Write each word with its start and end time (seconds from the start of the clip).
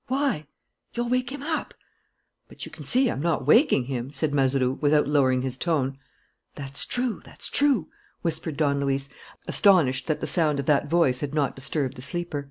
"Why?" 0.07 0.47
"You'll 0.95 1.09
wake 1.09 1.31
him 1.31 1.43
up." 1.43 1.75
"But 2.47 2.65
you 2.65 2.71
can 2.71 2.83
see 2.83 3.07
I'm 3.07 3.21
not 3.21 3.45
waking 3.45 3.83
him," 3.85 4.11
said 4.11 4.33
Mazeroux, 4.33 4.79
without 4.81 5.07
lowering 5.07 5.43
his 5.43 5.59
tone. 5.59 5.99
"That's 6.55 6.87
true, 6.87 7.21
that's 7.23 7.49
true," 7.49 7.87
whispered 8.23 8.57
Don 8.57 8.79
Luis, 8.79 9.09
astonished 9.47 10.07
that 10.07 10.19
the 10.19 10.25
sound 10.25 10.59
of 10.59 10.65
that 10.65 10.89
voice 10.89 11.19
had 11.19 11.35
not 11.35 11.55
disturbed 11.55 11.97
the 11.97 12.01
sleeper. 12.01 12.39